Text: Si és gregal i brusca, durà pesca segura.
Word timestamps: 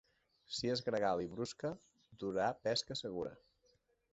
Si 0.59 0.71
és 0.75 0.81
gregal 0.87 1.21
i 1.25 1.29
brusca, 1.35 1.71
durà 2.25 2.49
pesca 2.69 2.99
segura. 3.03 3.37